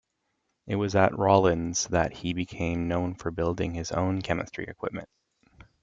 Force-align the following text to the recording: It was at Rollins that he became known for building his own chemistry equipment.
It 0.65 0.77
was 0.77 0.95
at 0.95 1.15
Rollins 1.15 1.85
that 1.89 2.11
he 2.11 2.33
became 2.33 2.87
known 2.87 3.13
for 3.13 3.29
building 3.29 3.75
his 3.75 3.91
own 3.91 4.23
chemistry 4.23 4.65
equipment. 4.65 5.07